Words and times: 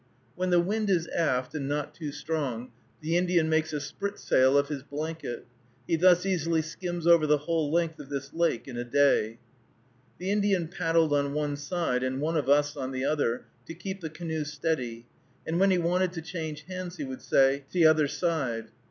When 0.35 0.49
the 0.49 0.59
wind 0.59 0.89
is 0.89 1.05
aft, 1.09 1.53
and 1.53 1.67
not 1.67 1.93
too 1.93 2.11
strong, 2.11 2.71
the 3.01 3.15
Indian 3.17 3.47
makes 3.49 3.71
a 3.71 3.79
spritsail 3.79 4.57
of 4.57 4.67
his 4.67 4.81
blanket. 4.81 5.45
He 5.87 5.95
thus 5.95 6.25
easily 6.25 6.63
skims 6.63 7.05
over 7.05 7.27
the 7.27 7.37
whole 7.37 7.69
length 7.71 7.99
of 7.99 8.09
this 8.09 8.33
lake 8.33 8.67
in 8.67 8.77
a 8.77 8.83
day. 8.83 9.37
The 10.17 10.31
Indian 10.31 10.69
paddled 10.69 11.13
on 11.13 11.33
one 11.35 11.55
side, 11.55 12.01
and 12.01 12.19
one 12.19 12.35
of 12.35 12.49
us 12.49 12.75
on 12.75 12.89
the 12.91 13.05
other, 13.05 13.45
to 13.67 13.75
keep 13.75 14.01
the 14.01 14.09
canoe 14.09 14.43
steady, 14.43 15.05
and 15.45 15.59
when 15.59 15.69
he 15.69 15.77
wanted 15.77 16.13
to 16.13 16.23
change 16.23 16.63
hands 16.63 16.95
he 16.97 17.03
would 17.03 17.21
say, 17.21 17.65
"t' 17.71 17.85
other 17.85 18.07
side." 18.07 18.69